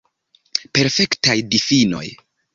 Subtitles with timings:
[0.77, 2.05] Perfektaj difinoj.